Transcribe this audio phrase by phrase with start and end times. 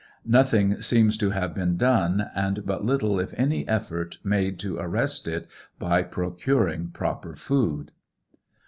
[0.25, 4.77] Noth ing seems to have been done, and but little if any effort made to
[4.79, 7.91] arrest it by procuring proper food.